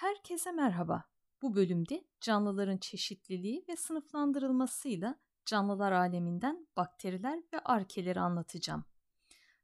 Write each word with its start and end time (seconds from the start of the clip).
Herkese 0.00 0.52
merhaba. 0.52 1.04
Bu 1.42 1.54
bölümde 1.54 2.04
canlıların 2.20 2.78
çeşitliliği 2.78 3.64
ve 3.68 3.76
sınıflandırılmasıyla 3.76 5.18
canlılar 5.46 5.92
aleminden 5.92 6.66
bakteriler 6.76 7.42
ve 7.52 7.58
arkeleri 7.64 8.20
anlatacağım. 8.20 8.84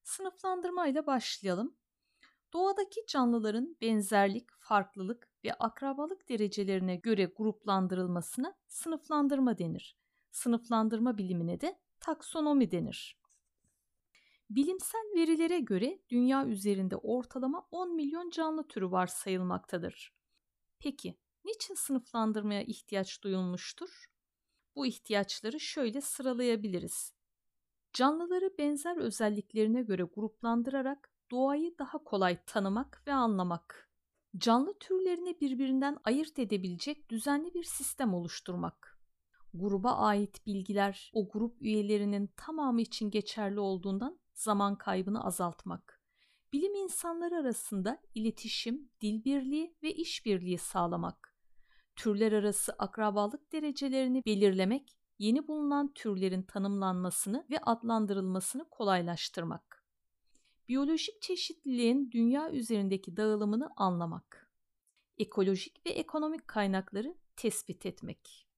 Sınıflandırma 0.02 0.86
ile 0.86 1.06
başlayalım. 1.06 1.76
Doğadaki 2.52 3.00
canlıların 3.08 3.76
benzerlik, 3.80 4.48
farklılık 4.58 5.28
ve 5.44 5.54
akrabalık 5.54 6.28
derecelerine 6.28 6.96
göre 6.96 7.24
gruplandırılmasına 7.36 8.54
sınıflandırma 8.68 9.58
denir. 9.58 9.98
Sınıflandırma 10.32 11.18
bilimine 11.18 11.60
de 11.60 11.78
taksonomi 12.00 12.70
denir. 12.70 13.20
Bilimsel 14.50 15.12
verilere 15.14 15.58
göre 15.58 15.98
dünya 16.08 16.46
üzerinde 16.46 16.96
ortalama 16.96 17.68
10 17.70 17.94
milyon 17.94 18.30
canlı 18.30 18.68
türü 18.68 18.90
var 18.90 19.06
sayılmaktadır. 19.06 20.15
Peki 20.80 21.18
niçin 21.44 21.74
sınıflandırmaya 21.74 22.62
ihtiyaç 22.62 23.22
duyulmuştur? 23.22 24.06
Bu 24.76 24.86
ihtiyaçları 24.86 25.60
şöyle 25.60 26.00
sıralayabiliriz. 26.00 27.12
Canlıları 27.92 28.58
benzer 28.58 28.96
özelliklerine 28.96 29.82
göre 29.82 30.02
gruplandırarak 30.02 31.10
doğayı 31.30 31.78
daha 31.78 32.04
kolay 32.04 32.44
tanımak 32.46 33.02
ve 33.06 33.12
anlamak. 33.12 33.90
Canlı 34.38 34.78
türlerini 34.78 35.40
birbirinden 35.40 35.98
ayırt 36.04 36.38
edebilecek 36.38 37.08
düzenli 37.08 37.54
bir 37.54 37.64
sistem 37.64 38.14
oluşturmak. 38.14 38.98
Gruba 39.54 39.92
ait 39.92 40.46
bilgiler 40.46 41.10
o 41.14 41.28
grup 41.28 41.62
üyelerinin 41.62 42.30
tamamı 42.36 42.80
için 42.80 43.10
geçerli 43.10 43.60
olduğundan 43.60 44.18
zaman 44.34 44.78
kaybını 44.78 45.24
azaltmak. 45.24 45.95
Bilim 46.56 46.74
insanları 46.74 47.36
arasında 47.36 48.02
iletişim, 48.14 48.90
dil 49.00 49.24
birliği 49.24 49.76
ve 49.82 49.94
işbirliği 49.94 50.58
sağlamak. 50.58 51.36
Türler 51.96 52.32
arası 52.32 52.72
akrabalık 52.72 53.52
derecelerini 53.52 54.22
belirlemek, 54.26 54.96
yeni 55.18 55.48
bulunan 55.48 55.92
türlerin 55.94 56.42
tanımlanmasını 56.42 57.46
ve 57.50 57.58
adlandırılmasını 57.58 58.68
kolaylaştırmak. 58.70 59.84
Biyolojik 60.68 61.22
çeşitliliğin 61.22 62.10
dünya 62.10 62.50
üzerindeki 62.50 63.16
dağılımını 63.16 63.70
anlamak. 63.76 64.50
Ekolojik 65.18 65.86
ve 65.86 65.90
ekonomik 65.90 66.48
kaynakları 66.48 67.16
tespit 67.36 67.86
etmek. 67.86 68.48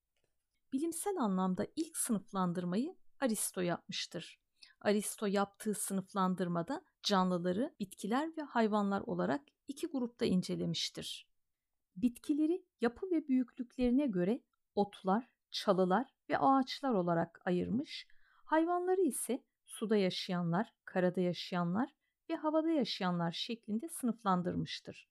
Bilimsel 0.72 1.16
anlamda 1.16 1.66
ilk 1.76 1.96
sınıflandırmayı 1.96 2.96
Aristo 3.20 3.60
yapmıştır. 3.60 4.47
Aristo 4.80 5.26
yaptığı 5.26 5.74
sınıflandırmada 5.74 6.84
canlıları 7.02 7.74
bitkiler 7.80 8.36
ve 8.36 8.42
hayvanlar 8.42 9.00
olarak 9.00 9.40
iki 9.68 9.86
grupta 9.86 10.24
incelemiştir. 10.24 11.28
Bitkileri 11.96 12.66
yapı 12.80 13.10
ve 13.10 13.28
büyüklüklerine 13.28 14.06
göre 14.06 14.40
otlar, 14.74 15.28
çalılar 15.50 16.14
ve 16.30 16.38
ağaçlar 16.38 16.90
olarak 16.90 17.40
ayırmış, 17.44 18.06
hayvanları 18.44 19.00
ise 19.00 19.44
suda 19.64 19.96
yaşayanlar, 19.96 20.74
karada 20.84 21.20
yaşayanlar 21.20 21.94
ve 22.30 22.36
havada 22.36 22.70
yaşayanlar 22.70 23.32
şeklinde 23.32 23.88
sınıflandırmıştır. 23.88 25.08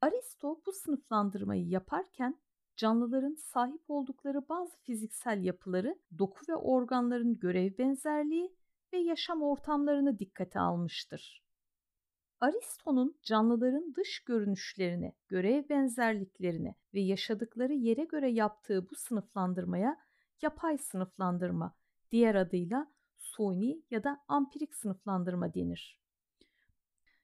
Aristo 0.00 0.60
bu 0.66 0.72
sınıflandırmayı 0.72 1.68
yaparken 1.68 2.40
canlıların 2.76 3.34
sahip 3.34 3.82
oldukları 3.88 4.48
bazı 4.48 4.78
fiziksel 4.82 5.44
yapıları, 5.44 5.98
doku 6.18 6.40
ve 6.48 6.56
organların 6.56 7.38
görev 7.38 7.78
benzerliği 7.78 8.56
ve 8.92 8.98
yaşam 8.98 9.42
ortamlarını 9.42 10.18
dikkate 10.18 10.60
almıştır. 10.60 11.42
Aristo'nun 12.40 13.18
canlıların 13.22 13.94
dış 13.94 14.24
görünüşlerini, 14.24 15.14
görev 15.28 15.68
benzerliklerini 15.68 16.74
ve 16.94 17.00
yaşadıkları 17.00 17.72
yere 17.72 18.04
göre 18.04 18.30
yaptığı 18.30 18.90
bu 18.90 18.94
sınıflandırmaya 18.94 19.96
yapay 20.42 20.78
sınıflandırma, 20.78 21.74
diğer 22.10 22.34
adıyla 22.34 22.92
suni 23.16 23.82
ya 23.90 24.04
da 24.04 24.24
ampirik 24.28 24.74
sınıflandırma 24.74 25.54
denir. 25.54 26.00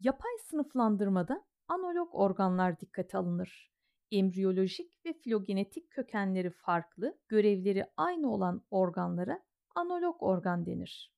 Yapay 0.00 0.32
sınıflandırmada 0.44 1.44
analog 1.68 2.08
organlar 2.12 2.80
dikkate 2.80 3.18
alınır 3.18 3.71
embriyolojik 4.12 5.06
ve 5.06 5.12
filogenetik 5.12 5.90
kökenleri 5.90 6.50
farklı, 6.50 7.18
görevleri 7.28 7.86
aynı 7.96 8.32
olan 8.32 8.62
organlara 8.70 9.42
analog 9.74 10.22
organ 10.22 10.66
denir. 10.66 11.12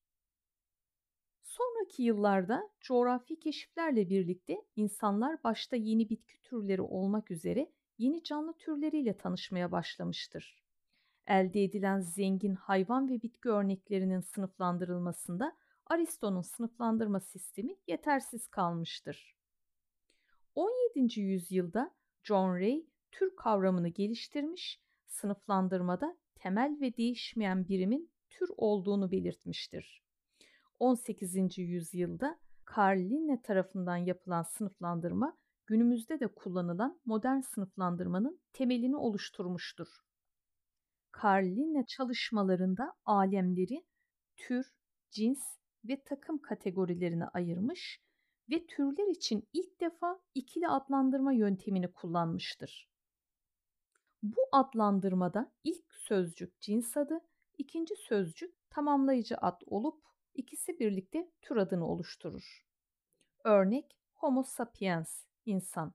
Sonraki 1.42 2.02
yıllarda 2.02 2.70
coğrafi 2.80 3.38
keşiflerle 3.38 4.08
birlikte 4.08 4.62
insanlar 4.76 5.44
başta 5.44 5.76
yeni 5.76 6.10
bitki 6.10 6.40
türleri 6.42 6.82
olmak 6.82 7.30
üzere 7.30 7.72
yeni 7.98 8.22
canlı 8.22 8.52
türleriyle 8.52 9.16
tanışmaya 9.16 9.72
başlamıştır. 9.72 10.64
Elde 11.26 11.64
edilen 11.64 12.00
zengin 12.00 12.54
hayvan 12.54 13.08
ve 13.08 13.22
bitki 13.22 13.48
örneklerinin 13.48 14.20
sınıflandırılmasında 14.20 15.56
Aristo'nun 15.86 16.42
sınıflandırma 16.42 17.20
sistemi 17.20 17.76
yetersiz 17.86 18.46
kalmıştır. 18.46 19.36
17. 20.54 21.20
yüzyılda 21.20 21.90
John 22.24 22.54
Ray 22.54 22.86
tür 23.12 23.36
kavramını 23.36 23.88
geliştirmiş, 23.88 24.80
sınıflandırmada 25.06 26.16
temel 26.34 26.76
ve 26.80 26.96
değişmeyen 26.96 27.68
birimin 27.68 28.10
tür 28.30 28.50
olduğunu 28.56 29.10
belirtmiştir. 29.10 30.02
18. 30.78 31.58
yüzyılda 31.58 32.38
Carl 32.76 32.98
Linne 32.98 33.42
tarafından 33.42 33.96
yapılan 33.96 34.42
sınıflandırma 34.42 35.36
günümüzde 35.66 36.20
de 36.20 36.26
kullanılan 36.26 37.00
modern 37.04 37.40
sınıflandırmanın 37.40 38.40
temelini 38.52 38.96
oluşturmuştur. 38.96 39.88
Carl 41.22 41.44
Linne 41.44 41.86
çalışmalarında 41.86 42.92
alemleri 43.04 43.84
tür, 44.36 44.66
cins 45.10 45.42
ve 45.84 46.02
takım 46.02 46.38
kategorilerine 46.38 47.24
ayırmış 47.24 48.00
ve 48.50 48.66
türler 48.66 49.08
için 49.08 49.48
ilk 49.52 49.80
defa 49.80 50.20
ikili 50.34 50.68
adlandırma 50.68 51.32
yöntemini 51.32 51.92
kullanmıştır. 51.92 52.88
Bu 54.22 54.40
adlandırmada 54.52 55.52
ilk 55.64 55.94
sözcük 55.94 56.60
cins 56.60 56.96
adı, 56.96 57.20
ikinci 57.58 57.96
sözcük 57.96 58.70
tamamlayıcı 58.70 59.36
ad 59.36 59.60
olup 59.66 60.02
ikisi 60.34 60.78
birlikte 60.78 61.30
tür 61.42 61.56
adını 61.56 61.88
oluşturur. 61.88 62.66
Örnek 63.44 63.98
Homo 64.14 64.42
sapiens 64.42 65.24
insan, 65.46 65.94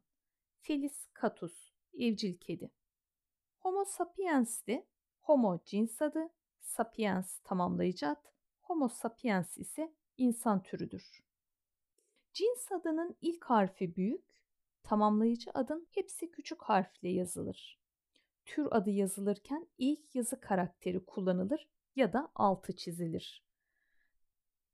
Felis 0.62 1.08
catus 1.22 1.72
evcil 1.94 2.38
kedi. 2.38 2.72
Homo 3.60 3.86
sapiens 3.86 4.68
de 4.68 4.88
Homo 5.20 5.60
cins 5.66 6.02
adı, 6.02 6.30
sapiens 6.60 7.40
tamamlayıcı 7.40 8.08
ad, 8.08 8.26
Homo 8.62 8.90
sapiens 8.90 9.58
ise 9.58 9.94
insan 10.18 10.64
türüdür. 10.64 11.29
Cins 12.34 12.72
adının 12.72 13.16
ilk 13.22 13.44
harfi 13.44 13.96
büyük, 13.96 14.44
tamamlayıcı 14.84 15.52
adın 15.54 15.88
hepsi 15.92 16.32
küçük 16.32 16.62
harfle 16.62 17.10
yazılır. 17.10 17.80
Tür 18.46 18.68
adı 18.72 18.90
yazılırken 18.90 19.68
ilk 19.78 20.16
yazı 20.16 20.40
karakteri 20.40 21.06
kullanılır 21.06 21.70
ya 21.96 22.14
da 22.14 22.32
altı 22.36 22.76
çizilir. 22.76 23.44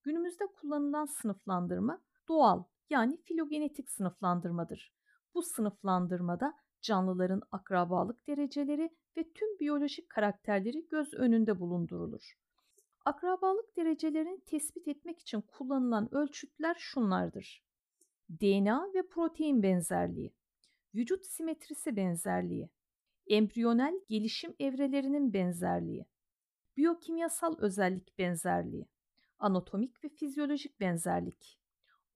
Günümüzde 0.01 0.45
kullanılan 0.45 1.05
sınıflandırma 1.05 2.01
doğal 2.27 2.63
yani 2.89 3.17
filogenetik 3.17 3.89
sınıflandırmadır. 3.89 4.94
Bu 5.33 5.41
sınıflandırmada 5.41 6.53
canlıların 6.81 7.41
akrabalık 7.51 8.27
dereceleri 8.27 8.95
ve 9.17 9.31
tüm 9.33 9.59
biyolojik 9.59 10.09
karakterleri 10.09 10.88
göz 10.88 11.13
önünde 11.13 11.59
bulundurulur. 11.59 12.44
Akrabalık 13.05 13.77
derecelerini 13.77 14.43
tespit 14.45 14.88
etmek 14.88 15.19
için 15.19 15.41
kullanılan 15.41 16.16
ölçütler 16.16 16.75
şunlardır. 16.79 17.63
DNA 18.29 18.93
ve 18.93 19.07
protein 19.07 19.63
benzerliği, 19.63 20.33
vücut 20.95 21.25
simetrisi 21.25 21.95
benzerliği, 21.95 22.69
embriyonel 23.27 24.00
gelişim 24.09 24.56
evrelerinin 24.59 25.33
benzerliği, 25.33 26.06
biyokimyasal 26.77 27.57
özellik 27.59 28.18
benzerliği, 28.18 28.88
anatomik 29.39 30.03
ve 30.03 30.09
fizyolojik 30.09 30.80
benzerlik, 30.80 31.59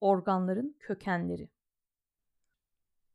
organların 0.00 0.76
kökenleri. 0.78 1.50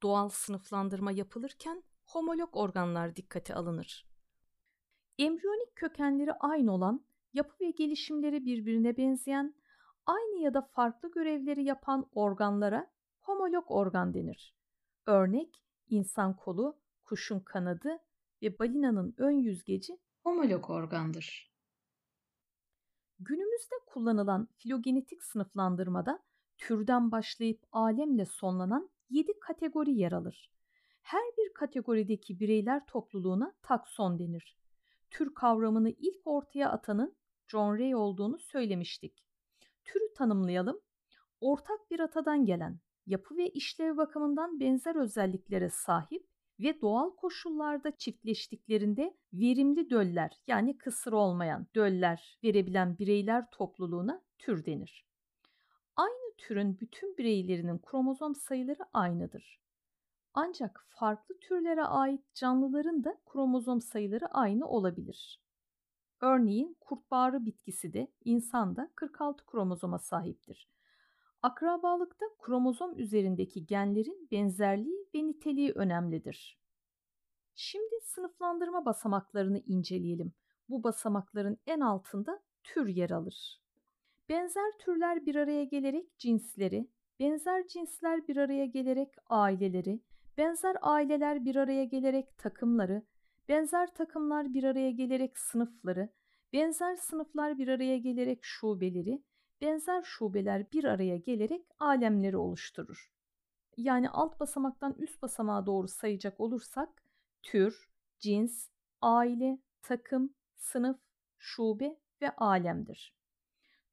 Doğal 0.02 0.30
sınıflandırma 0.30 1.12
yapılırken 1.12 1.84
homolog 2.06 2.50
organlar 2.58 3.16
dikkate 3.16 3.54
alınır. 3.54 4.08
Embriyonik 5.20 5.76
kökenleri 5.76 6.34
aynı 6.34 6.74
olan 6.74 7.06
yapı 7.36 7.64
ve 7.64 7.72
gelişimleri 7.72 8.46
birbirine 8.46 8.98
benzeyen, 8.98 9.56
aynı 10.06 10.40
ya 10.40 10.54
da 10.54 10.62
farklı 10.62 11.12
görevleri 11.12 11.64
yapan 11.64 12.10
organlara 12.12 12.92
homolog 13.22 13.66
organ 13.68 14.14
denir. 14.14 14.56
Örnek 15.06 15.64
insan 15.90 16.36
kolu, 16.36 16.80
kuşun 17.04 17.40
kanadı 17.40 18.00
ve 18.42 18.60
balinanın 18.60 19.16
ön 19.18 19.32
yüzgeci 19.32 20.00
homolog 20.24 20.70
organdır. 20.70 21.56
Günümüzde 23.20 23.76
kullanılan 23.86 24.48
filogenetik 24.58 25.24
sınıflandırmada 25.24 26.24
türden 26.58 27.12
başlayıp 27.12 27.64
alemle 27.72 28.26
sonlanan 28.26 28.90
7 29.10 29.40
kategori 29.40 29.92
yer 29.92 30.12
alır. 30.12 30.52
Her 31.02 31.24
bir 31.38 31.54
kategorideki 31.54 32.40
bireyler 32.40 32.86
topluluğuna 32.86 33.54
takson 33.62 34.20
denir. 34.20 34.58
Tür 35.12 35.34
kavramını 35.34 35.90
ilk 35.90 36.28
ortaya 36.28 36.72
atanın 36.72 37.16
John 37.48 37.80
Ray 37.80 37.96
olduğunu 37.96 38.40
söylemiştik. 38.40 39.24
Türü 39.84 40.14
tanımlayalım. 40.14 40.82
Ortak 41.42 41.92
bir 41.92 42.00
atadan 42.00 42.46
gelen, 42.46 42.80
yapı 43.08 43.38
ve 43.38 43.50
işlev 43.50 43.98
bakımından 43.98 44.60
benzer 44.60 44.96
özelliklere 44.96 45.70
sahip 45.70 46.28
ve 46.60 46.82
doğal 46.82 47.16
koşullarda 47.16 47.98
çiftleştiklerinde 47.98 49.18
verimli 49.34 49.90
döller 49.90 50.42
yani 50.48 50.78
kısır 50.78 51.14
olmayan 51.14 51.68
döller 51.76 52.40
verebilen 52.44 52.98
bireyler 52.98 53.50
topluluğuna 53.52 54.22
tür 54.38 54.66
denir. 54.66 55.06
Aynı 55.96 56.36
türün 56.38 56.80
bütün 56.80 57.18
bireylerinin 57.18 57.78
kromozom 57.78 58.36
sayıları 58.36 58.84
aynıdır. 58.94 59.60
Ancak 60.34 60.86
farklı 60.90 61.40
türlere 61.40 61.84
ait 61.84 62.34
canlıların 62.34 63.04
da 63.04 63.18
kromozom 63.26 63.82
sayıları 63.82 64.28
aynı 64.28 64.68
olabilir. 64.68 65.45
Örneğin 66.22 66.78
kurtbağrı 66.80 67.46
bitkisi 67.46 67.94
de 67.94 68.12
insan 68.26 68.76
da 68.76 68.92
46 68.96 69.46
kromozoma 69.46 70.00
sahiptir. 70.00 70.70
Akrabalıkta 71.42 72.26
kromozom 72.40 73.00
üzerindeki 73.00 73.66
genlerin 73.66 74.28
benzerliği 74.32 75.08
ve 75.16 75.28
niteliği 75.28 75.72
önemlidir. 75.72 76.60
Şimdi 77.56 77.96
sınıflandırma 78.04 78.86
basamaklarını 78.86 79.60
inceleyelim. 79.60 80.34
Bu 80.70 80.84
basamakların 80.84 81.58
en 81.68 81.80
altında 81.80 82.44
tür 82.64 82.88
yer 82.88 83.10
alır. 83.10 83.62
Benzer 84.30 84.72
türler 84.80 85.26
bir 85.26 85.36
araya 85.36 85.64
gelerek 85.64 86.20
cinsleri, 86.20 86.90
benzer 87.20 87.68
cinsler 87.68 88.28
bir 88.28 88.38
araya 88.38 88.66
gelerek 88.66 89.10
aileleri, 89.30 90.02
benzer 90.38 90.78
aileler 90.82 91.46
bir 91.46 91.56
araya 91.56 91.84
gelerek 91.86 92.38
takımları, 92.38 93.04
benzer 93.50 93.94
takımlar 93.94 94.54
bir 94.54 94.64
araya 94.64 94.92
gelerek 94.92 95.38
sınıfları, 95.38 96.10
benzer 96.54 96.96
sınıflar 96.96 97.58
bir 97.58 97.68
araya 97.68 97.98
gelerek 97.98 98.40
şubeleri, 98.42 99.24
benzer 99.62 100.02
şubeler 100.04 100.72
bir 100.72 100.84
araya 100.84 101.18
gelerek 101.18 101.66
alemleri 101.80 102.38
oluşturur. 102.38 103.12
Yani 103.78 104.10
alt 104.10 104.40
basamaktan 104.40 104.94
üst 104.98 105.22
basamağa 105.22 105.66
doğru 105.66 105.88
sayacak 105.88 106.40
olursak 106.40 107.04
tür, 107.42 107.90
cins, 108.20 108.70
aile, 109.02 109.60
takım, 109.82 110.34
sınıf, 110.56 111.00
şube 111.38 112.00
ve 112.22 112.32
alemdir. 112.36 113.16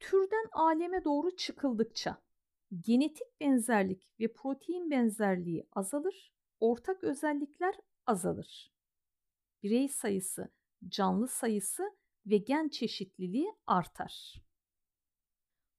Türden 0.00 0.48
aleme 0.52 1.04
doğru 1.04 1.36
çıkıldıkça 1.36 2.16
genetik 2.80 3.40
benzerlik 3.40 4.10
ve 4.20 4.32
protein 4.32 4.90
benzerliği 4.90 5.66
azalır, 5.72 6.32
ortak 6.60 7.04
özellikler 7.04 7.74
azalır. 8.06 8.71
Birey 9.62 9.88
sayısı, 9.88 10.52
canlı 10.88 11.28
sayısı 11.28 11.96
ve 12.26 12.36
gen 12.36 12.68
çeşitliliği 12.68 13.54
artar. 13.66 14.42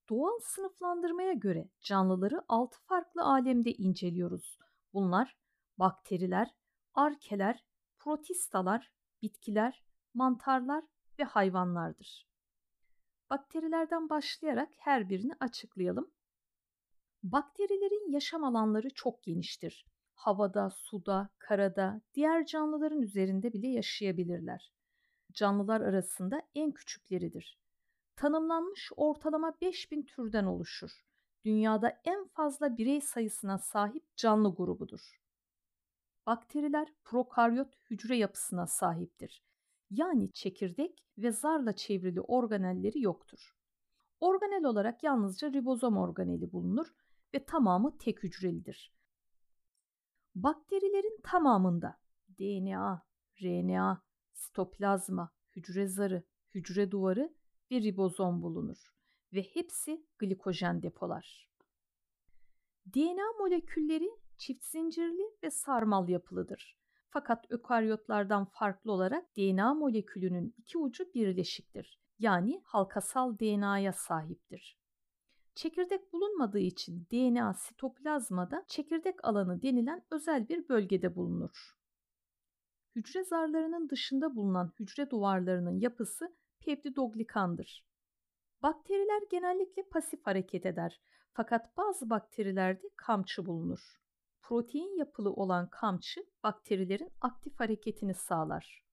Doğal 0.08 0.38
sınıflandırmaya 0.42 1.32
göre 1.32 1.68
canlıları 1.80 2.42
altı 2.48 2.78
farklı 2.82 3.22
alemde 3.22 3.72
inceliyoruz. 3.72 4.58
Bunlar 4.92 5.36
bakteriler, 5.78 6.54
arkeler, 6.94 7.64
protistalar, 7.98 8.92
bitkiler, 9.22 9.84
mantarlar 10.14 10.84
ve 11.18 11.24
hayvanlardır. 11.24 12.28
Bakterilerden 13.30 14.08
başlayarak 14.08 14.68
her 14.76 15.08
birini 15.08 15.32
açıklayalım. 15.40 16.10
Bakterilerin 17.22 18.12
yaşam 18.12 18.44
alanları 18.44 18.90
çok 18.94 19.22
geniştir. 19.22 19.86
Havada, 20.14 20.70
suda, 20.70 21.28
karada, 21.38 22.00
diğer 22.14 22.46
canlıların 22.46 23.02
üzerinde 23.02 23.52
bile 23.52 23.68
yaşayabilirler. 23.68 24.72
Canlılar 25.32 25.80
arasında 25.80 26.42
en 26.54 26.72
küçükleridir. 26.72 27.58
Tanımlanmış 28.16 28.92
ortalama 28.96 29.52
5000 29.60 30.02
türden 30.02 30.44
oluşur. 30.44 31.04
Dünyada 31.44 32.00
en 32.04 32.26
fazla 32.26 32.76
birey 32.76 33.00
sayısına 33.00 33.58
sahip 33.58 34.16
canlı 34.16 34.54
grubudur. 34.54 35.20
Bakteriler 36.26 36.88
prokaryot 37.04 37.74
hücre 37.90 38.16
yapısına 38.16 38.66
sahiptir. 38.66 39.42
Yani 39.90 40.32
çekirdek 40.32 41.04
ve 41.18 41.32
zarla 41.32 41.72
çevrili 41.72 42.20
organelleri 42.20 43.00
yoktur. 43.00 43.56
Organel 44.20 44.64
olarak 44.64 45.02
yalnızca 45.02 45.52
ribozom 45.52 45.96
organeli 45.96 46.52
bulunur 46.52 46.94
ve 47.34 47.44
tamamı 47.44 47.98
tek 47.98 48.22
hücrelidir. 48.22 48.93
Bakterilerin 50.34 51.20
tamamında 51.22 52.00
DNA, 52.38 53.06
RNA, 53.42 54.02
sitoplazma, 54.32 55.30
hücre 55.56 55.86
zarı, 55.86 56.24
hücre 56.54 56.90
duvarı 56.90 57.34
ve 57.70 57.80
ribozom 57.80 58.42
bulunur 58.42 58.94
ve 59.32 59.42
hepsi 59.42 60.06
glikojen 60.18 60.82
depolar. 60.82 61.50
DNA 62.94 63.32
molekülleri 63.38 64.10
çift 64.36 64.64
zincirli 64.64 65.22
ve 65.42 65.50
sarmal 65.50 66.08
yapılıdır. 66.08 66.78
Fakat 67.08 67.44
ökaryotlardan 67.50 68.44
farklı 68.44 68.92
olarak 68.92 69.36
DNA 69.36 69.74
molekülünün 69.74 70.54
iki 70.56 70.78
ucu 70.78 71.14
birleşiktir. 71.14 72.00
Yani 72.18 72.60
halkasal 72.64 73.38
DNA'ya 73.38 73.92
sahiptir. 73.92 74.78
Çekirdek 75.54 76.12
bulunmadığı 76.12 76.58
için 76.58 77.06
DNA 77.12 77.54
sitoplazmada 77.54 78.64
çekirdek 78.68 79.24
alanı 79.24 79.62
denilen 79.62 80.04
özel 80.10 80.48
bir 80.48 80.68
bölgede 80.68 81.16
bulunur. 81.16 81.76
Hücre 82.96 83.24
zarlarının 83.24 83.88
dışında 83.90 84.36
bulunan 84.36 84.72
hücre 84.80 85.10
duvarlarının 85.10 85.80
yapısı 85.80 86.36
peptidoglikandır. 86.60 87.86
Bakteriler 88.62 89.22
genellikle 89.30 89.82
pasif 89.82 90.26
hareket 90.26 90.66
eder 90.66 91.00
fakat 91.32 91.76
bazı 91.76 92.10
bakterilerde 92.10 92.90
kamçı 92.96 93.46
bulunur. 93.46 94.00
Protein 94.42 94.98
yapılı 94.98 95.32
olan 95.32 95.70
kamçı 95.70 96.20
bakterilerin 96.42 97.12
aktif 97.20 97.60
hareketini 97.60 98.14
sağlar. 98.14 98.84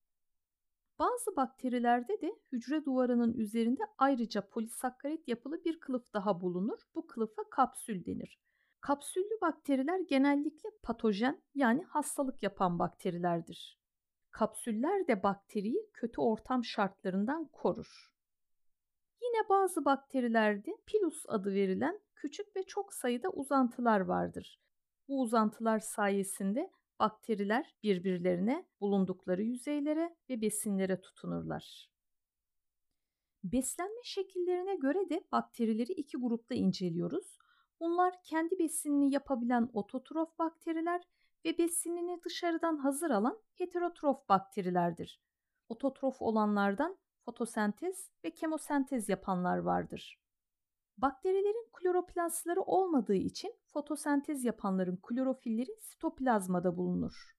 Bazı 1.02 1.36
bakterilerde 1.36 2.22
de 2.22 2.36
hücre 2.52 2.86
duvarının 2.86 3.34
üzerinde 3.34 3.82
ayrıca 3.98 4.48
polisakkarit 4.48 5.28
yapılı 5.28 5.64
bir 5.66 5.80
kılıf 5.80 6.14
daha 6.14 6.42
bulunur. 6.42 6.80
Bu 6.96 7.08
kılıfa 7.08 7.50
kapsül 7.50 8.06
denir. 8.06 8.40
Kapsüllü 8.82 9.42
bakteriler 9.42 10.00
genellikle 10.00 10.70
patojen 10.84 11.42
yani 11.56 11.84
hastalık 11.84 12.44
yapan 12.44 12.80
bakterilerdir. 12.80 13.80
Kapsüller 14.32 15.08
de 15.08 15.24
bakteriyi 15.24 15.90
kötü 15.94 16.22
ortam 16.22 16.64
şartlarından 16.64 17.46
korur. 17.46 18.14
Yine 19.22 19.50
bazı 19.50 19.86
bakterilerde 19.86 20.72
pilus 20.86 21.24
adı 21.28 21.54
verilen 21.54 22.00
küçük 22.16 22.56
ve 22.56 22.64
çok 22.64 22.94
sayıda 22.94 23.30
uzantılar 23.30 24.00
vardır. 24.00 24.60
Bu 25.08 25.22
uzantılar 25.22 25.80
sayesinde 25.80 26.72
bakteriler 27.02 27.76
birbirlerine 27.84 28.66
bulundukları 28.82 29.44
yüzeylere 29.44 30.16
ve 30.30 30.42
besinlere 30.42 31.02
tutunurlar. 31.02 31.90
Beslenme 33.44 34.02
şekillerine 34.04 34.76
göre 34.76 35.10
de 35.10 35.24
bakterileri 35.32 35.92
iki 35.92 36.18
grupta 36.18 36.56
inceliyoruz. 36.56 37.38
Bunlar 37.80 38.14
kendi 38.24 38.60
besinini 38.60 39.14
yapabilen 39.14 39.70
ototrof 39.74 40.40
bakteriler 40.40 41.02
ve 41.46 41.58
besinini 41.58 42.24
dışarıdan 42.24 42.78
hazır 42.78 43.10
alan 43.10 43.42
heterotrof 43.56 44.30
bakterilerdir. 44.30 45.22
Ototrof 45.70 46.22
olanlardan 46.22 46.98
fotosentez 47.26 48.12
ve 48.26 48.32
kemosentez 48.32 49.10
yapanlar 49.10 49.58
vardır. 49.58 50.21
Bakterilerin 50.98 51.70
kloroplastları 51.74 52.62
olmadığı 52.62 53.16
için 53.16 53.54
fotosentez 53.66 54.44
yapanların 54.44 54.96
klorofilleri 54.96 55.76
sitoplazmada 55.80 56.78
bulunur. 56.78 57.36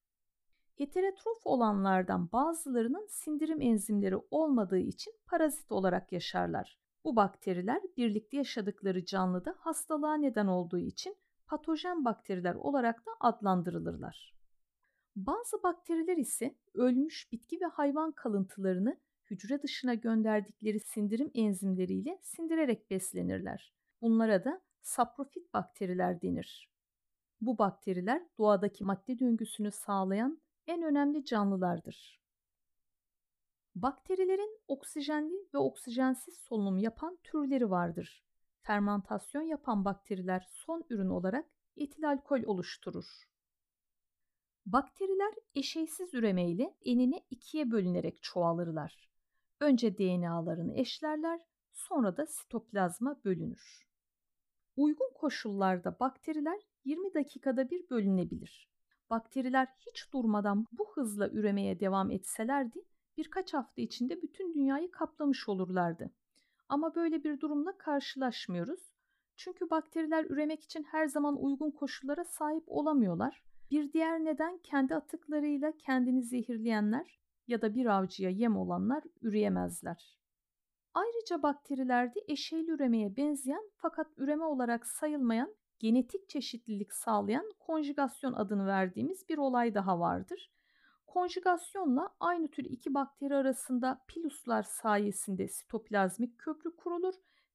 Heterotrof 0.75 1.41
olanlardan 1.45 2.31
bazılarının 2.31 3.07
sindirim 3.09 3.61
enzimleri 3.61 4.15
olmadığı 4.31 4.79
için 4.79 5.13
parazit 5.25 5.71
olarak 5.71 6.11
yaşarlar. 6.11 6.79
Bu 7.03 7.15
bakteriler 7.15 7.81
birlikte 7.97 8.37
yaşadıkları 8.37 9.05
canlıda 9.05 9.55
hastalığa 9.57 10.15
neden 10.15 10.47
olduğu 10.47 10.79
için 10.79 11.15
patojen 11.47 12.05
bakteriler 12.05 12.55
olarak 12.55 13.05
da 13.05 13.11
adlandırılırlar. 13.19 14.33
Bazı 15.15 15.63
bakteriler 15.63 16.17
ise 16.17 16.55
ölmüş 16.73 17.31
bitki 17.31 17.61
ve 17.61 17.65
hayvan 17.65 18.11
kalıntılarını 18.11 18.99
hücre 19.33 19.63
dışına 19.63 19.93
gönderdikleri 19.93 20.79
sindirim 20.79 21.31
enzimleriyle 21.33 22.19
sindirerek 22.21 22.91
beslenirler. 22.91 23.73
Bunlara 24.01 24.43
da 24.43 24.61
saprofit 24.81 25.53
bakteriler 25.53 26.21
denir. 26.21 26.69
Bu 27.41 27.57
bakteriler 27.57 28.27
doğadaki 28.37 28.83
madde 28.83 29.19
döngüsünü 29.19 29.71
sağlayan 29.71 30.41
en 30.67 30.83
önemli 30.83 31.25
canlılardır. 31.25 32.21
Bakterilerin 33.75 34.59
oksijenli 34.67 35.47
ve 35.53 35.57
oksijensiz 35.57 36.37
solunum 36.37 36.77
yapan 36.77 37.19
türleri 37.23 37.69
vardır. 37.69 38.23
Fermantasyon 38.61 39.41
yapan 39.41 39.85
bakteriler 39.85 40.47
son 40.49 40.85
ürün 40.89 41.09
olarak 41.09 41.45
etil 41.77 42.09
alkol 42.09 42.43
oluşturur. 42.43 43.05
Bakteriler 44.65 45.33
eşeysiz 45.55 46.13
üremeyle 46.13 46.75
enine 46.85 47.21
ikiye 47.29 47.71
bölünerek 47.71 48.23
çoğalırlar. 48.23 49.12
Önce 49.63 49.97
DNA'larını 49.97 50.73
eşlerler, 50.73 51.39
sonra 51.71 52.17
da 52.17 52.25
sitoplazma 52.25 53.21
bölünür. 53.25 53.87
Uygun 54.75 55.13
koşullarda 55.15 55.99
bakteriler 55.99 56.61
20 56.85 57.13
dakikada 57.13 57.69
bir 57.69 57.89
bölünebilir. 57.89 58.69
Bakteriler 59.09 59.67
hiç 59.79 60.13
durmadan 60.13 60.65
bu 60.71 60.91
hızla 60.95 61.29
üremeye 61.29 61.79
devam 61.79 62.11
etselerdi 62.11 62.85
birkaç 63.17 63.53
hafta 63.53 63.81
içinde 63.81 64.21
bütün 64.21 64.53
dünyayı 64.53 64.91
kaplamış 64.91 65.49
olurlardı. 65.49 66.11
Ama 66.69 66.95
böyle 66.95 67.23
bir 67.23 67.39
durumla 67.39 67.77
karşılaşmıyoruz. 67.77 68.95
Çünkü 69.35 69.69
bakteriler 69.69 70.25
üremek 70.25 70.63
için 70.63 70.83
her 70.83 71.07
zaman 71.07 71.43
uygun 71.43 71.71
koşullara 71.71 72.23
sahip 72.25 72.63
olamıyorlar. 72.67 73.43
Bir 73.71 73.93
diğer 73.93 74.25
neden 74.25 74.57
kendi 74.57 74.95
atıklarıyla 74.95 75.77
kendini 75.77 76.23
zehirleyenler 76.23 77.22
ya 77.47 77.61
da 77.61 77.75
bir 77.75 77.85
avcıya 77.85 78.29
yem 78.29 78.57
olanlar 78.57 79.03
üreyemezler. 79.21 80.17
Ayrıca 80.93 81.43
bakterilerde 81.43 82.23
eşeyli 82.27 82.71
üremeye 82.71 83.17
benzeyen 83.17 83.71
fakat 83.75 84.07
üreme 84.17 84.45
olarak 84.45 84.87
sayılmayan 84.87 85.55
genetik 85.79 86.29
çeşitlilik 86.29 86.93
sağlayan 86.93 87.51
konjugasyon 87.59 88.33
adını 88.33 88.67
verdiğimiz 88.67 89.29
bir 89.29 89.37
olay 89.37 89.73
daha 89.73 89.99
vardır. 89.99 90.51
Konjugasyonla 91.07 92.15
aynı 92.19 92.47
tür 92.47 92.63
iki 92.63 92.93
bakteri 92.93 93.35
arasında 93.35 94.01
piluslar 94.07 94.63
sayesinde 94.63 95.47
sitoplazmik 95.47 96.39
köprü 96.39 96.75
kurulur 96.75 97.13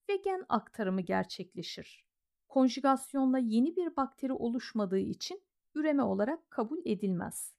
ve 0.09 0.16
gen 0.16 0.45
aktarımı 0.49 1.00
gerçekleşir. 1.00 2.07
Konjugasyonla 2.49 3.38
yeni 3.38 3.76
bir 3.76 3.97
bakteri 3.97 4.33
oluşmadığı 4.33 4.99
için 4.99 5.42
üreme 5.75 6.02
olarak 6.02 6.50
kabul 6.50 6.78
edilmez. 6.85 7.58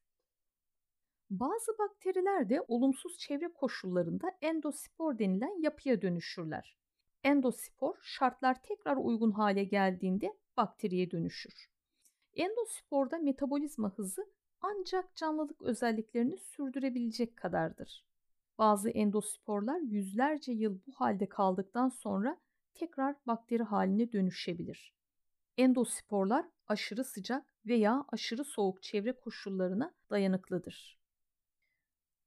Bazı 1.30 1.78
bakteriler 1.80 2.50
de 2.50 2.62
olumsuz 2.68 3.18
çevre 3.18 3.54
koşullarında 3.54 4.32
endospor 4.42 5.20
denilen 5.20 5.62
yapıya 5.62 6.02
dönüşürler. 6.02 6.78
Endospor 7.24 7.96
şartlar 8.02 8.64
tekrar 8.64 8.98
uygun 8.98 9.32
hale 9.32 9.64
geldiğinde 9.64 10.38
bakteriye 10.58 11.12
dönüşür. 11.12 11.70
Endosporda 12.34 13.18
metabolizma 13.18 13.90
hızı 13.90 14.26
ancak 14.62 15.16
canlılık 15.16 15.62
özelliklerini 15.62 16.38
sürdürebilecek 16.38 17.38
kadardır. 17.38 18.06
Bazı 18.58 18.90
endosporlar 18.90 19.80
yüzlerce 19.80 20.52
yıl 20.52 20.80
bu 20.88 20.92
halde 20.96 21.30
kaldıktan 21.30 21.90
sonra 21.90 22.38
tekrar 22.74 23.16
bakteri 23.28 23.64
haline 23.64 24.12
dönüşebilir. 24.12 24.94
Endosporlar 25.58 26.46
aşırı 26.68 27.04
sıcak 27.04 27.46
veya 27.66 28.06
aşırı 28.12 28.44
soğuk 28.44 28.84
çevre 28.84 29.14
koşullarına 29.14 29.94
dayanıklıdır. 30.10 30.99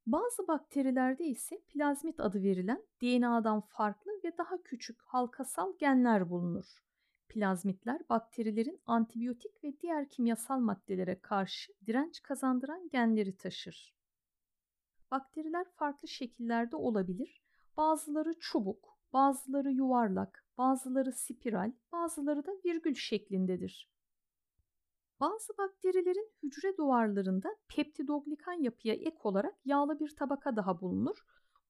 Bazı 0.06 0.48
bakterilerde 0.48 1.24
ise 1.24 1.60
plazmit 1.68 2.20
adı 2.20 2.42
verilen 2.42 2.82
DNA'dan 3.02 3.60
farklı 3.60 4.12
ve 4.24 4.38
daha 4.38 4.62
küçük 4.62 5.02
halkasal 5.02 5.78
genler 5.78 6.30
bulunur. 6.30 6.82
Plazmitler 7.28 8.08
bakterilerin 8.08 8.80
antibiyotik 8.86 9.64
ve 9.64 9.80
diğer 9.80 10.08
kimyasal 10.08 10.58
maddelere 10.58 11.20
karşı 11.20 11.72
direnç 11.86 12.22
kazandıran 12.22 12.88
genleri 12.88 13.36
taşır. 13.36 13.94
Bakteriler 15.10 15.66
farklı 15.76 16.08
şekillerde 16.08 16.76
olabilir. 16.76 17.42
Bazıları 17.76 18.34
çubuk, 18.40 18.98
bazıları 19.12 19.72
yuvarlak, 19.72 20.46
bazıları 20.58 21.12
spiral, 21.12 21.72
bazıları 21.92 22.46
da 22.46 22.52
virgül 22.64 22.94
şeklindedir. 22.94 23.91
Bazı 25.22 25.58
bakterilerin 25.58 26.30
hücre 26.42 26.76
duvarlarında 26.76 27.56
peptidoglikan 27.68 28.52
yapıya 28.52 28.94
ek 28.94 29.16
olarak 29.22 29.54
yağlı 29.64 30.00
bir 30.00 30.16
tabaka 30.16 30.56
daha 30.56 30.80
bulunur. 30.80 31.16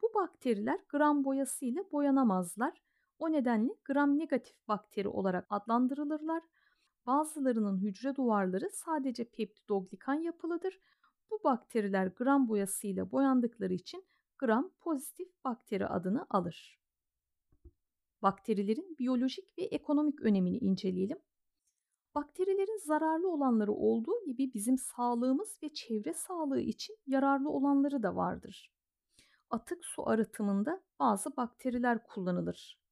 Bu 0.03 0.15
bakteriler 0.15 0.81
gram 0.89 1.25
boyası 1.25 1.65
ile 1.65 1.93
boyanamazlar. 1.93 2.83
O 3.19 3.33
nedenle 3.33 3.73
gram 3.85 4.19
negatif 4.19 4.69
bakteri 4.69 5.09
olarak 5.09 5.47
adlandırılırlar. 5.51 6.43
Bazılarının 7.07 7.79
hücre 7.79 8.17
duvarları 8.17 8.71
sadece 8.71 9.25
peptidoglikan 9.25 10.15
yapılıdır. 10.15 10.81
Bu 11.31 11.41
bakteriler 11.45 12.07
gram 12.07 12.49
boyası 12.49 12.87
ile 12.87 13.13
boyandıkları 13.13 13.73
için 13.73 14.05
gram 14.39 14.71
pozitif 14.81 15.45
bakteri 15.45 15.87
adını 15.87 16.27
alır. 16.31 16.81
Bakterilerin 18.23 18.97
biyolojik 18.99 19.59
ve 19.59 19.63
ekonomik 19.63 20.21
önemini 20.21 20.59
inceleyelim. 20.59 21.19
Bakterilerin 22.15 22.79
zararlı 22.87 23.33
olanları 23.33 23.73
olduğu 23.73 24.25
gibi 24.25 24.55
bizim 24.55 24.79
sağlığımız 24.79 25.59
ve 25.63 25.75
çevre 25.75 26.15
sağlığı 26.15 26.61
için 26.61 26.97
yararlı 27.07 27.51
olanları 27.51 28.03
da 28.03 28.17
vardır. 28.17 28.73
Atık 29.51 29.85
su 29.85 30.09
arıtımında 30.09 30.83
bazı 31.01 31.37
bakteriler 31.37 32.07
kullanılır. 32.07 32.83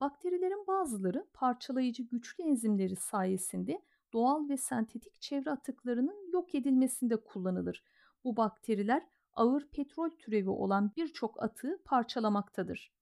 Bakterilerin 0.00 0.66
bazıları 0.66 1.26
parçalayıcı 1.32 2.02
güçlü 2.02 2.44
enzimleri 2.44 2.96
sayesinde 2.96 3.82
doğal 4.12 4.48
ve 4.48 4.56
sentetik 4.56 5.20
çevre 5.20 5.50
atıklarının 5.50 6.32
yok 6.32 6.54
edilmesinde 6.54 7.16
kullanılır. 7.16 7.84
Bu 8.24 8.36
bakteriler 8.36 9.06
ağır 9.32 9.68
petrol 9.68 10.10
türevi 10.10 10.50
olan 10.50 10.92
birçok 10.96 11.42
atığı 11.42 11.82
parçalamaktadır. 11.84 12.92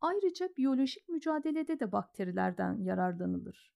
Ayrıca 0.00 0.48
biyolojik 0.56 1.08
mücadelede 1.08 1.80
de 1.80 1.92
bakterilerden 1.92 2.78
yararlanılır. 2.80 3.73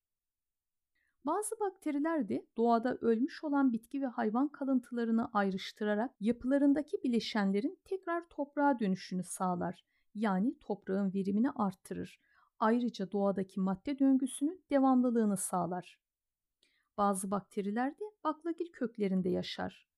Bazı 1.28 1.60
bakteriler 1.60 2.28
de 2.28 2.46
doğada 2.56 2.98
ölmüş 3.00 3.44
olan 3.44 3.72
bitki 3.72 4.02
ve 4.02 4.06
hayvan 4.06 4.48
kalıntılarını 4.48 5.30
ayrıştırarak 5.32 6.10
yapılarındaki 6.20 7.02
bileşenlerin 7.04 7.78
tekrar 7.84 8.28
toprağa 8.28 8.78
dönüşünü 8.80 9.24
sağlar. 9.24 9.84
Yani 10.14 10.58
toprağın 10.58 11.14
verimini 11.14 11.50
arttırır. 11.50 12.20
Ayrıca 12.58 13.12
doğadaki 13.12 13.60
madde 13.60 13.98
döngüsünün 13.98 14.64
devamlılığını 14.70 15.36
sağlar. 15.36 15.98
Bazı 16.98 17.30
bakteriler 17.30 17.92
de 17.92 18.04
baklagil 18.24 18.72
köklerinde 18.72 19.28
yaşar. 19.28 19.88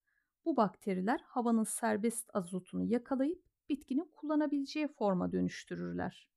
Bu 0.45 0.57
bakteriler 0.57 1.21
havanın 1.25 1.65
serbest 1.65 2.31
azotunu 2.35 2.85
yakalayıp 2.85 3.43
bitkinin 3.69 4.11
kullanabileceği 4.17 4.89
forma 4.89 5.33
dönüştürürler. 5.33 6.30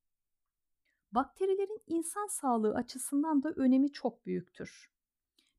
Bakterilerin 1.14 1.82
insan 1.88 2.28
sağlığı 2.28 2.76
açısından 2.76 3.44
da 3.44 3.50
önemi 3.56 3.92
çok 3.92 4.26
büyüktür. 4.26 4.92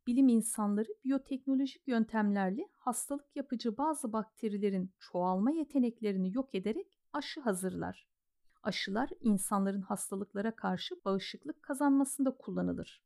Bilim 0.06 0.28
insanları 0.28 0.88
biyoteknolojik 1.04 1.88
yöntemlerle 1.88 2.68
hastalık 2.72 3.36
yapıcı 3.36 3.76
bazı 3.76 4.12
bakterilerin 4.12 4.90
çoğalma 4.98 5.50
yeteneklerini 5.50 6.34
yok 6.34 6.54
ederek 6.54 7.00
aşı 7.12 7.40
hazırlar. 7.40 8.08
Aşılar 8.62 9.10
insanların 9.20 9.82
hastalıklara 9.82 10.56
karşı 10.56 10.94
bağışıklık 11.04 11.62
kazanmasında 11.62 12.36
kullanılır. 12.36 13.02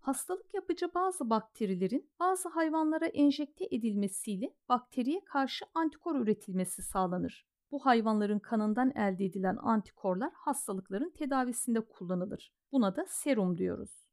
Hastalık 0.00 0.54
yapıcı 0.54 0.94
bazı 0.94 1.30
bakterilerin 1.30 2.10
bazı 2.20 2.48
hayvanlara 2.48 3.06
enjekte 3.06 3.68
edilmesiyle 3.70 4.54
bakteriye 4.68 5.24
karşı 5.24 5.64
antikor 5.74 6.20
üretilmesi 6.20 6.82
sağlanır. 6.82 7.51
Bu 7.72 7.86
hayvanların 7.86 8.38
kanından 8.38 8.90
elde 8.90 9.24
edilen 9.24 9.56
antikorlar 9.56 10.32
hastalıkların 10.34 11.10
tedavisinde 11.10 11.80
kullanılır. 11.80 12.52
Buna 12.72 12.96
da 12.96 13.06
serum 13.08 13.58
diyoruz. 13.58 14.06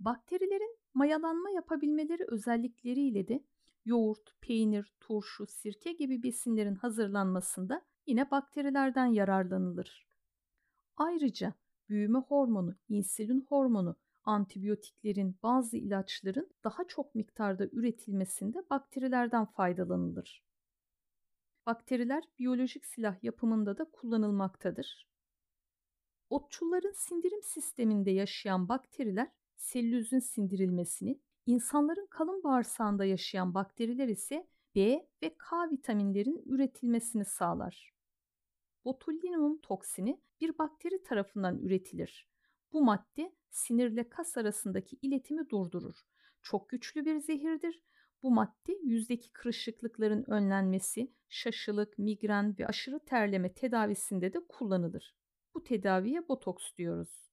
Bakterilerin 0.00 0.78
mayalanma 0.94 1.50
yapabilmeleri 1.50 2.24
özellikleriyle 2.28 3.28
de 3.28 3.44
yoğurt, 3.84 4.40
peynir, 4.40 4.92
turşu, 5.00 5.46
sirke 5.46 5.92
gibi 5.92 6.22
besinlerin 6.22 6.74
hazırlanmasında 6.74 7.82
yine 8.06 8.30
bakterilerden 8.30 9.06
yararlanılır. 9.06 10.06
Ayrıca 10.96 11.54
büyüme 11.88 12.18
hormonu, 12.18 12.74
insülin 12.88 13.46
hormonu, 13.48 13.96
antibiyotiklerin, 14.24 15.36
bazı 15.42 15.76
ilaçların 15.76 16.50
daha 16.64 16.84
çok 16.88 17.14
miktarda 17.14 17.66
üretilmesinde 17.72 18.58
bakterilerden 18.70 19.44
faydalanılır. 19.44 20.51
Bakteriler 21.66 22.24
biyolojik 22.38 22.86
silah 22.86 23.24
yapımında 23.24 23.78
da 23.78 23.84
kullanılmaktadır. 23.84 25.08
Otçulların 26.30 26.92
sindirim 26.92 27.42
sisteminde 27.42 28.10
yaşayan 28.10 28.68
bakteriler 28.68 29.32
selülozun 29.56 30.18
sindirilmesini, 30.18 31.20
insanların 31.46 32.06
kalın 32.06 32.42
bağırsağında 32.42 33.04
yaşayan 33.04 33.54
bakteriler 33.54 34.08
ise 34.08 34.46
B 34.74 35.08
ve 35.22 35.36
K 35.38 35.70
vitaminlerin 35.70 36.42
üretilmesini 36.46 37.24
sağlar. 37.24 37.94
Botulinum 38.84 39.60
toksini 39.60 40.20
bir 40.40 40.58
bakteri 40.58 41.02
tarafından 41.02 41.58
üretilir. 41.58 42.28
Bu 42.72 42.84
madde 42.84 43.32
sinirle 43.50 44.08
kas 44.08 44.36
arasındaki 44.36 44.96
iletimi 45.02 45.50
durdurur. 45.50 45.96
Çok 46.42 46.68
güçlü 46.68 47.04
bir 47.04 47.18
zehirdir 47.18 47.82
bu 48.22 48.30
madde 48.30 48.72
yüzdeki 48.82 49.32
kırışıklıkların 49.32 50.30
önlenmesi, 50.30 51.12
şaşılık, 51.28 51.98
migren 51.98 52.58
ve 52.58 52.66
aşırı 52.66 52.98
terleme 52.98 53.52
tedavisinde 53.54 54.32
de 54.32 54.38
kullanılır. 54.48 55.16
Bu 55.54 55.62
tedaviye 55.64 56.28
botoks 56.28 56.64
diyoruz. 56.76 57.32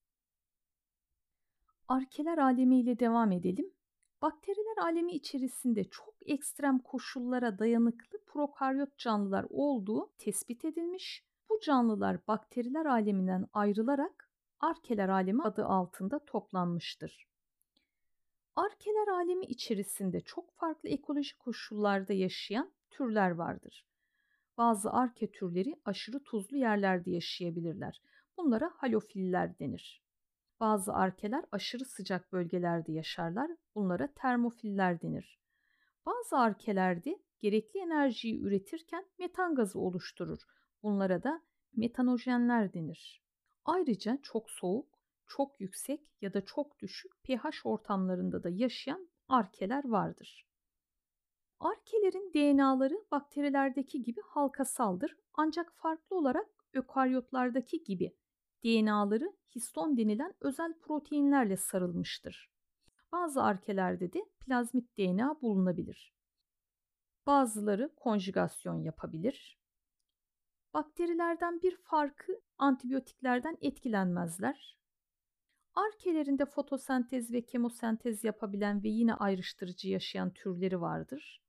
Arkeler 1.88 2.38
alemiyle 2.38 3.00
devam 3.00 3.32
edelim. 3.32 3.74
Bakteriler 4.22 4.78
alemi 4.84 5.12
içerisinde 5.12 5.84
çok 5.84 6.16
ekstrem 6.22 6.80
koşullara 6.80 7.60
dayanıklı 7.60 8.20
prokaryot 8.26 8.98
canlılar 8.98 9.46
olduğu 9.50 10.14
tespit 10.18 10.66
edilmiş. 10.66 11.24
Bu 11.50 11.60
canlılar 11.60 12.28
bakteriler 12.28 12.86
aleminden 12.86 13.48
ayrılarak 13.54 14.32
arkeler 14.60 15.10
alemi 15.10 15.44
adı 15.44 15.66
altında 15.66 16.26
toplanmıştır. 16.26 17.29
Arkeler 18.56 19.08
alemi 19.08 19.46
içerisinde 19.46 20.22
çok 20.22 20.52
farklı 20.52 20.90
ekolojik 20.90 21.40
koşullarda 21.40 22.14
yaşayan 22.14 22.72
türler 22.90 23.32
vardır. 23.32 23.86
Bazı 24.58 24.92
arke 24.92 25.32
türleri 25.32 25.76
aşırı 25.86 26.24
tuzlu 26.24 26.58
yerlerde 26.58 27.12
yaşayabilirler. 27.12 28.02
Bunlara 28.38 28.72
halofiller 28.76 29.60
denir. 29.60 30.04
Bazı 30.60 30.94
arkeler 30.94 31.46
aşırı 31.52 31.86
sıcak 31.86 32.32
bölgelerde 32.32 32.92
yaşarlar. 32.92 33.52
Bunlara 33.76 34.14
termofiller 34.14 35.02
denir. 35.02 35.40
Bazı 36.06 36.38
arkelerde 36.38 37.20
gerekli 37.40 37.80
enerjiyi 37.80 38.42
üretirken 38.42 39.06
metan 39.20 39.56
gazı 39.56 39.80
oluşturur. 39.80 40.40
Bunlara 40.84 41.24
da 41.24 41.42
metanojenler 41.76 42.74
denir. 42.74 43.24
Ayrıca 43.66 44.20
çok 44.24 44.52
soğuk, 44.52 44.99
çok 45.30 45.62
yüksek 45.62 46.02
ya 46.22 46.34
da 46.34 46.46
çok 46.46 46.80
düşük 46.80 47.24
pH 47.24 47.66
ortamlarında 47.66 48.44
da 48.44 48.50
yaşayan 48.50 49.10
arkeler 49.28 49.90
vardır. 49.90 50.50
Arkelerin 51.60 52.32
DNA'ları 52.34 53.06
bakterilerdeki 53.12 54.04
gibi 54.04 54.22
halkasaldır 54.22 55.16
ancak 55.34 55.74
farklı 55.76 56.18
olarak 56.18 56.48
ökaryotlardaki 56.74 57.84
gibi 57.84 58.16
DNA'ları 58.64 59.34
histon 59.56 59.98
denilen 59.98 60.34
özel 60.42 60.74
proteinlerle 60.74 61.58
sarılmıştır. 61.58 62.52
Bazı 63.12 63.44
arkelerde 63.44 64.14
de 64.14 64.26
plazmit 64.40 64.98
DNA 64.98 65.42
bulunabilir. 65.42 66.14
Bazıları 67.26 67.96
konjugasyon 67.96 68.82
yapabilir. 68.82 69.60
Bakterilerden 70.74 71.62
bir 71.62 71.78
farkı 71.78 72.42
antibiyotiklerden 72.58 73.58
etkilenmezler. 73.62 74.79
Arkelerinde 75.80 76.46
fotosentez 76.46 77.32
ve 77.34 77.42
kemosentez 77.42 78.24
yapabilen 78.24 78.84
ve 78.84 78.88
yine 78.88 79.14
ayrıştırıcı 79.14 79.90
yaşayan 79.90 80.34
türleri 80.34 80.82
vardır. 80.82 81.42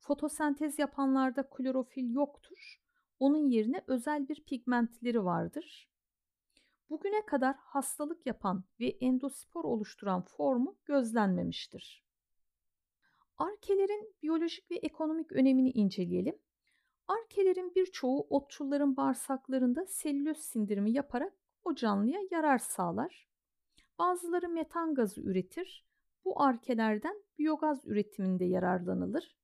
Fotosentez 0.00 0.78
yapanlarda 0.78 1.50
klorofil 1.50 2.10
yoktur. 2.10 2.80
Onun 3.18 3.50
yerine 3.50 3.84
özel 3.86 4.28
bir 4.28 4.44
pigmentleri 4.44 5.24
vardır. 5.24 5.90
Bugüne 6.90 7.26
kadar 7.26 7.56
hastalık 7.58 8.26
yapan 8.26 8.64
ve 8.80 8.86
endospor 8.86 9.64
oluşturan 9.64 10.22
formu 10.22 10.78
gözlenmemiştir. 10.84 12.04
Arkelerin 13.38 14.14
biyolojik 14.22 14.70
ve 14.70 14.76
ekonomik 14.76 15.32
önemini 15.32 15.70
inceleyelim. 15.70 16.38
Arkelerin 17.08 17.74
birçoğu 17.74 18.26
otçulların 18.30 18.96
bağırsaklarında 18.96 19.86
selüloz 19.86 20.38
sindirimi 20.38 20.92
yaparak 20.92 21.32
o 21.64 21.74
canlıya 21.74 22.20
yarar 22.30 22.58
sağlar. 22.58 23.35
Bazıları 23.98 24.48
metan 24.48 24.94
gazı 24.94 25.20
üretir. 25.20 25.86
Bu 26.24 26.42
arkelerden 26.42 27.22
biyogaz 27.38 27.86
üretiminde 27.86 28.44
yararlanılır. 28.44 29.36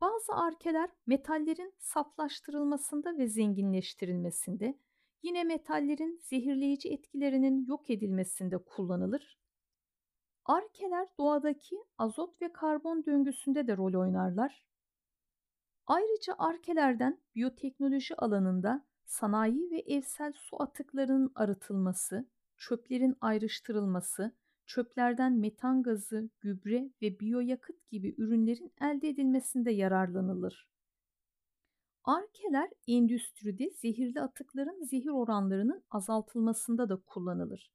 Bazı 0.00 0.32
arkeler 0.32 0.90
metallerin 1.06 1.74
saflaştırılmasında 1.78 3.18
ve 3.18 3.28
zenginleştirilmesinde, 3.28 4.78
yine 5.22 5.44
metallerin 5.44 6.20
zehirleyici 6.22 6.88
etkilerinin 6.88 7.66
yok 7.66 7.90
edilmesinde 7.90 8.58
kullanılır. 8.58 9.38
Arkeler 10.44 11.08
doğadaki 11.18 11.76
azot 11.98 12.42
ve 12.42 12.52
karbon 12.52 13.04
döngüsünde 13.06 13.66
de 13.66 13.76
rol 13.76 14.00
oynarlar. 14.00 14.64
Ayrıca 15.86 16.34
arkelerden 16.38 17.20
biyoteknoloji 17.34 18.16
alanında 18.16 18.86
sanayi 19.04 19.70
ve 19.70 19.78
evsel 19.78 20.32
su 20.32 20.62
atıklarının 20.62 21.32
arıtılması, 21.34 22.26
çöplerin 22.56 23.16
ayrıştırılması, 23.20 24.36
çöplerden 24.66 25.32
metan 25.32 25.82
gazı, 25.82 26.30
gübre 26.40 26.90
ve 27.02 27.20
biyoyakıt 27.20 27.88
gibi 27.90 28.14
ürünlerin 28.18 28.72
elde 28.80 29.08
edilmesinde 29.08 29.70
yararlanılır. 29.70 30.68
Arkeler 32.04 32.70
endüstride 32.86 33.70
zehirli 33.70 34.20
atıkların 34.20 34.84
zehir 34.84 35.10
oranlarının 35.10 35.84
azaltılmasında 35.90 36.88
da 36.88 36.96
kullanılır. 36.96 37.72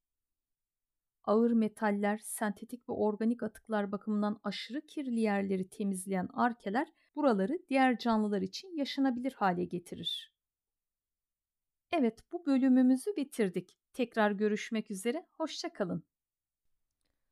Ağır 1.24 1.52
metaller, 1.52 2.18
sentetik 2.18 2.90
ve 2.90 2.94
organik 2.94 3.44
atıklar 3.44 3.92
bakımından 3.92 4.40
aşırı 4.44 4.82
kirli 4.82 5.20
yerleri 5.20 5.70
temizleyen 5.70 6.30
arkeler 6.34 6.88
buraları 7.16 7.60
diğer 7.70 7.98
canlılar 7.98 8.42
için 8.42 8.78
yaşanabilir 8.78 9.34
hale 9.34 9.66
getirir. 9.66 10.39
Evet 11.92 12.20
bu 12.32 12.46
bölümümüzü 12.46 13.16
bitirdik. 13.16 13.78
Tekrar 13.94 14.32
görüşmek 14.32 14.92
üzere, 14.92 15.26
hoşçakalın. 15.32 16.04